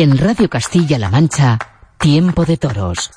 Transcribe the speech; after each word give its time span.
En 0.00 0.16
Radio 0.16 0.48
Castilla-La 0.48 1.10
Mancha, 1.10 1.58
Tiempo 1.98 2.44
de 2.44 2.56
Toros. 2.56 3.10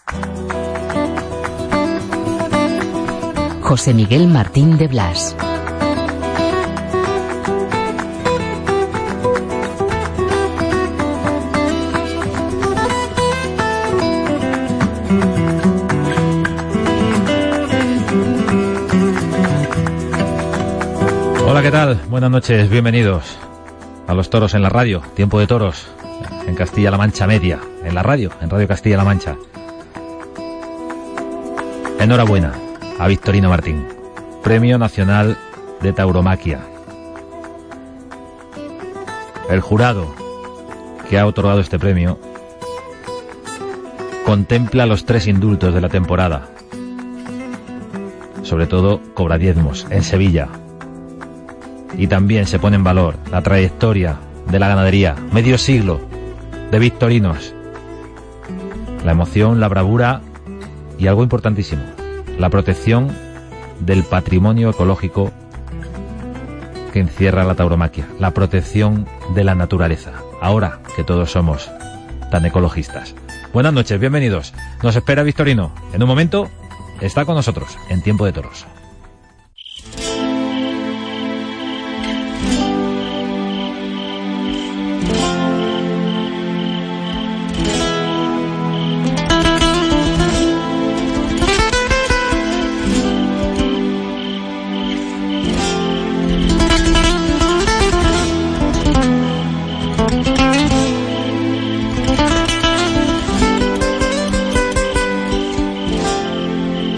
José 3.61 3.93
Miguel 3.93 4.27
Martín 4.27 4.79
de 4.79 4.88
Blas. 4.88 5.36
Hola, 21.45 21.61
¿qué 21.61 21.70
tal? 21.70 22.01
Buenas 22.09 22.32
noches, 22.32 22.68
bienvenidos 22.71 23.37
a 24.07 24.15
los 24.15 24.32
toros 24.32 24.56
en 24.56 24.64
la 24.64 24.70
radio, 24.70 25.04
Tiempo 25.14 25.39
de 25.39 25.45
Toros, 25.45 25.87
en 26.47 26.55
Castilla-La 26.55 26.97
Mancha 26.97 27.27
Media, 27.27 27.59
en 27.83 27.95
la 27.95 28.04
radio, 28.04 28.31
en 28.41 28.50
Radio 28.50 28.68
Castilla-La 28.68 29.04
Mancha. 29.04 29.37
Enhorabuena 32.00 32.53
a 33.00 33.08
Victorino 33.08 33.50
Martín, 33.50 33.86
Premio 34.44 34.77
Nacional 34.77 35.38
de 35.81 35.94
Tauromaquia. 35.94 36.61
El 39.50 39.61
jurado 39.61 40.14
que 41.09 41.19
ha 41.19 41.25
otorgado 41.25 41.59
este 41.59 41.77
premio 41.77 42.17
contempla 44.25 44.86
los 44.86 45.05
tres 45.05 45.28
indultos 45.28 45.73
de 45.73 45.81
la 45.81 45.89
temporada. 45.89 46.47
Sobre 48.44 48.67
todo 48.67 49.02
cobra 49.14 49.38
diezmos 49.38 49.86
en 49.89 50.03
Sevilla, 50.03 50.50
y 51.98 52.08
también 52.08 52.45
se 52.48 52.59
pone 52.59 52.78
en 52.78 52.83
valor 52.83 53.16
la 53.31 53.42
trayectoria 53.42 54.17
de 54.50 54.59
la 54.59 54.67
ganadería, 54.67 55.16
medio 55.31 55.58
siglo 55.58 56.11
de 56.72 56.80
victorinos, 56.80 57.53
la 59.03 59.11
emoción, 59.11 59.59
la 59.59 59.67
bravura 59.67 60.22
y 60.97 61.08
algo 61.08 61.23
importantísimo, 61.23 61.83
la 62.38 62.50
protección 62.50 63.11
del 63.81 64.03
patrimonio 64.03 64.69
ecológico 64.69 65.31
que 66.94 66.99
encierra 66.99 67.44
la 67.44 67.55
tauromaquia, 67.55 68.08
la 68.19 68.31
protección 68.31 69.08
de 69.36 69.44
la 69.44 69.55
naturaleza, 69.55 70.14
ahora 70.42 70.80
que 70.95 71.03
todos 71.03 71.31
somos 71.31 71.69
tan 72.31 72.45
ecologistas. 72.45 73.16
Buenas 73.53 73.73
noches, 73.73 73.99
bienvenidos. 73.99 74.53
Nos 74.81 74.95
espera 74.95 75.23
Victorino. 75.23 75.73
En 75.94 76.02
un 76.02 76.08
momento 76.08 76.49
está 77.02 77.25
con 77.25 77.36
nosotros 77.36 77.77
en 77.89 78.02
Tiempo 78.02 78.25
de 78.25 78.31
Toros. 78.31 78.66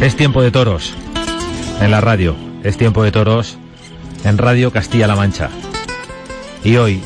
Es 0.03 0.17
tiempo 0.17 0.41
de 0.41 0.51
toros 0.51 0.93
en 1.79 1.89
la 1.89 2.01
radio. 2.01 2.35
Es 2.61 2.75
tiempo 2.75 3.03
de 3.03 3.11
toros 3.13 3.57
en 4.25 4.37
Radio 4.37 4.69
Castilla-La 4.69 5.15
Mancha. 5.15 5.49
Y 6.61 6.75
hoy 6.75 7.01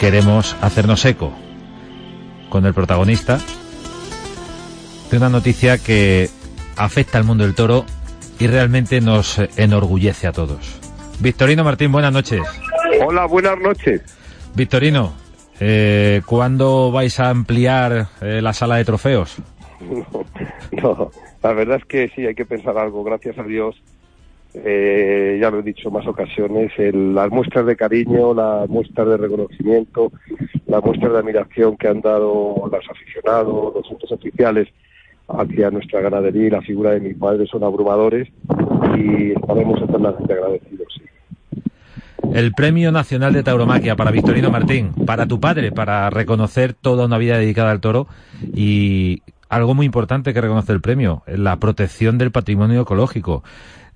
queremos 0.00 0.56
hacernos 0.62 1.04
eco 1.04 1.34
con 2.48 2.64
el 2.64 2.72
protagonista 2.72 3.40
de 5.10 5.16
una 5.18 5.28
noticia 5.28 5.76
que 5.76 6.30
afecta 6.76 7.18
al 7.18 7.24
mundo 7.24 7.44
del 7.44 7.54
toro 7.54 7.84
y 8.38 8.46
realmente 8.46 9.02
nos 9.02 9.38
enorgullece 9.58 10.28
a 10.28 10.32
todos. 10.32 10.80
Victorino 11.20 11.62
Martín, 11.62 11.92
buenas 11.92 12.14
noches. 12.14 12.40
Hola, 13.06 13.26
buenas 13.26 13.58
noches. 13.58 14.00
Victorino, 14.54 15.12
eh, 15.60 16.22
¿cuándo 16.24 16.90
vais 16.90 17.20
a 17.20 17.28
ampliar 17.28 18.08
eh, 18.22 18.40
la 18.40 18.54
sala 18.54 18.76
de 18.76 18.86
trofeos? 18.86 19.36
No, 19.80 20.06
la 21.42 21.52
verdad 21.52 21.78
es 21.78 21.84
que 21.84 22.08
sí, 22.08 22.26
hay 22.26 22.34
que 22.34 22.44
pensar 22.44 22.76
algo. 22.78 23.04
Gracias 23.04 23.38
a 23.38 23.42
Dios, 23.42 23.80
eh, 24.54 25.38
ya 25.40 25.50
lo 25.50 25.60
he 25.60 25.62
dicho 25.62 25.88
en 25.88 25.94
más 25.94 26.06
ocasiones, 26.06 26.72
el, 26.78 27.14
las 27.14 27.30
muestras 27.30 27.66
de 27.66 27.76
cariño, 27.76 28.34
las 28.34 28.68
muestras 28.68 29.08
de 29.08 29.16
reconocimiento, 29.16 30.12
las 30.66 30.82
muestras 30.82 31.12
de 31.12 31.18
admiración 31.18 31.76
que 31.76 31.88
han 31.88 32.00
dado 32.00 32.68
los 32.70 32.90
aficionados, 32.90 33.74
los 33.74 33.92
otros 33.92 34.12
oficiales 34.12 34.68
hacia 35.28 35.70
nuestra 35.70 36.00
ganadería 36.00 36.46
y 36.46 36.50
la 36.50 36.62
figura 36.62 36.92
de 36.92 37.00
mi 37.00 37.12
padre 37.12 37.46
son 37.46 37.62
abrumadores 37.62 38.28
y 38.96 39.32
estaremos 39.32 39.82
eternamente 39.82 40.32
agradecidos. 40.32 41.00
El 42.32 42.52
Premio 42.52 42.92
Nacional 42.92 43.32
de 43.32 43.42
Tauromaquia 43.42 43.96
para 43.96 44.10
Victorino 44.10 44.50
Martín, 44.50 44.92
para 45.06 45.26
tu 45.26 45.40
padre, 45.40 45.72
para 45.72 46.10
reconocer 46.10 46.74
toda 46.74 47.06
una 47.06 47.18
vida 47.18 47.38
dedicada 47.38 47.70
al 47.70 47.80
toro 47.80 48.06
y 48.54 49.22
algo 49.48 49.74
muy 49.74 49.86
importante 49.86 50.34
que 50.34 50.40
reconoce 50.40 50.72
el 50.72 50.80
premio, 50.80 51.22
la 51.26 51.56
protección 51.56 52.18
del 52.18 52.30
patrimonio 52.30 52.82
ecológico. 52.82 53.42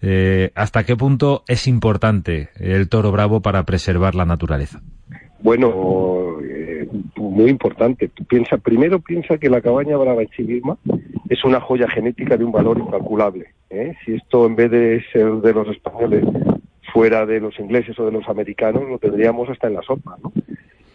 Eh, 0.01 0.51
¿Hasta 0.55 0.85
qué 0.85 0.97
punto 0.97 1.45
es 1.47 1.69
importante 1.69 2.49
el 2.59 2.89
toro 2.89 3.13
bravo 3.13 3.41
para 3.41 3.65
preservar 3.65 4.15
la 4.15 4.25
naturaleza? 4.25 4.81
Bueno, 5.41 6.39
eh, 6.43 6.89
muy 7.17 7.51
importante. 7.51 8.11
Piensa, 8.29 8.59
primero 8.59 9.01
piensa 9.01 9.39
que 9.39 9.49
la 9.49 9.61
cabaña 9.61 9.97
brava 9.97 10.23
en 10.23 10.29
sí 10.37 10.43
misma 10.43 10.77
es 11.29 11.45
una 11.45 11.61
joya 11.61 11.89
genética 11.89 12.37
de 12.37 12.45
un 12.45 12.53
valor 12.53 12.79
incalculable. 12.79 13.47
¿eh? 13.71 13.95
Si 14.05 14.15
esto 14.15 14.47
en 14.47 14.57
vez 14.57 14.71
de 14.71 15.03
ser 15.13 15.33
de 15.35 15.53
los 15.53 15.69
españoles 15.69 16.25
fuera 16.93 17.25
de 17.27 17.41
los 17.41 17.59
ingleses 17.59 17.99
o 17.99 18.05
de 18.05 18.13
los 18.13 18.29
americanos, 18.29 18.83
lo 18.89 18.99
tendríamos 18.99 19.49
hasta 19.49 19.69
en 19.69 19.75
la 19.75 19.83
sopa, 19.83 20.17
¿no? 20.23 20.33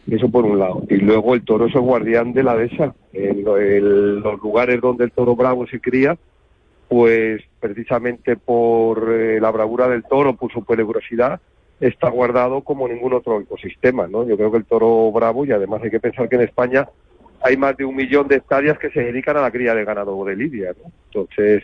Eso 0.09 0.29
por 0.29 0.45
un 0.45 0.59
lado. 0.59 0.83
Y 0.89 0.97
luego 0.97 1.33
el 1.33 1.43
toro 1.43 1.65
es 1.65 1.75
el 1.75 1.81
guardián 1.81 2.31
de 2.31 2.43
la 2.43 2.55
dehesa. 2.55 2.95
En 3.17 3.47
el, 3.47 4.19
los 4.19 4.39
lugares 4.41 4.79
donde 4.79 5.05
el 5.05 5.11
toro 5.11 5.35
bravo 5.35 5.65
se 5.67 5.79
cría, 5.79 6.17
pues 6.87 7.41
precisamente 7.59 8.37
por 8.37 9.11
eh, 9.11 9.39
la 9.41 9.51
bravura 9.51 9.87
del 9.87 10.03
toro, 10.03 10.35
por 10.35 10.51
su 10.51 10.63
peligrosidad, 10.63 11.41
está 11.79 12.09
guardado 12.09 12.61
como 12.61 12.87
ningún 12.87 13.13
otro 13.13 13.41
ecosistema, 13.41 14.07
¿no? 14.07 14.27
Yo 14.27 14.37
creo 14.37 14.51
que 14.51 14.57
el 14.57 14.65
toro 14.65 15.11
bravo, 15.11 15.45
y 15.45 15.51
además 15.51 15.81
hay 15.83 15.89
que 15.89 15.99
pensar 15.99 16.29
que 16.29 16.35
en 16.35 16.43
España 16.43 16.87
hay 17.41 17.57
más 17.57 17.75
de 17.75 17.85
un 17.85 17.95
millón 17.95 18.27
de 18.27 18.35
hectáreas 18.35 18.77
que 18.79 18.89
se 18.91 19.01
dedican 19.01 19.37
a 19.37 19.41
la 19.41 19.51
cría 19.51 19.75
de 19.75 19.85
ganado 19.85 20.23
de 20.25 20.35
lidia. 20.35 20.73
Entonces, 21.07 21.63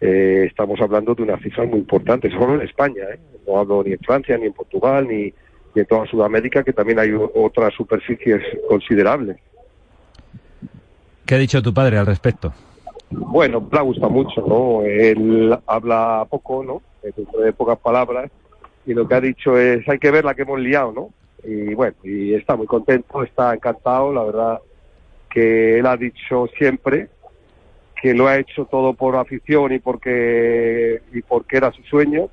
eh, 0.00 0.44
estamos 0.48 0.80
hablando 0.80 1.14
de 1.14 1.22
una 1.22 1.38
cifra 1.38 1.64
muy 1.64 1.80
importante, 1.80 2.30
solo 2.30 2.54
en 2.54 2.62
España, 2.62 3.04
¿eh? 3.12 3.18
No 3.46 3.58
hablo 3.58 3.82
ni 3.82 3.92
en 3.92 3.98
Francia, 3.98 4.38
ni 4.38 4.46
en 4.46 4.52
Portugal, 4.52 5.06
ni, 5.06 5.32
y 5.74 5.80
en 5.80 5.86
toda 5.86 6.06
Sudamérica, 6.06 6.62
que 6.62 6.72
también 6.72 6.98
hay 6.98 7.12
otras 7.34 7.74
superficies 7.74 8.42
considerables. 8.68 9.36
¿Qué 11.26 11.34
ha 11.34 11.38
dicho 11.38 11.62
tu 11.62 11.72
padre 11.72 11.98
al 11.98 12.06
respecto? 12.06 12.52
Bueno, 13.10 13.66
le 13.70 13.80
gusta 13.80 14.08
mucho, 14.08 14.44
¿no? 14.46 14.82
Él 14.82 15.56
habla 15.66 16.26
poco, 16.28 16.64
¿no? 16.64 16.82
De 17.02 17.52
pocas 17.52 17.78
palabras, 17.78 18.30
y 18.86 18.94
lo 18.94 19.06
que 19.06 19.14
ha 19.14 19.20
dicho 19.20 19.58
es, 19.58 19.88
hay 19.88 19.98
que 19.98 20.10
ver 20.10 20.24
la 20.24 20.34
que 20.34 20.42
hemos 20.42 20.60
liado, 20.60 20.92
¿no? 20.92 21.10
Y 21.44 21.74
bueno, 21.74 21.94
y 22.02 22.34
está 22.34 22.56
muy 22.56 22.66
contento, 22.66 23.22
está 23.22 23.54
encantado, 23.54 24.12
la 24.12 24.24
verdad 24.24 24.60
que 25.30 25.78
él 25.78 25.86
ha 25.86 25.96
dicho 25.96 26.46
siempre 26.56 27.08
que 28.00 28.14
lo 28.14 28.28
ha 28.28 28.38
hecho 28.38 28.66
todo 28.66 28.94
por 28.94 29.16
afición 29.16 29.72
y 29.72 29.78
porque 29.80 31.02
y 31.12 31.22
porque 31.22 31.56
era 31.56 31.72
su 31.72 31.82
sueño 31.82 32.28